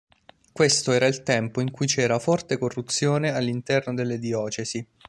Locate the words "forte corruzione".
2.17-3.29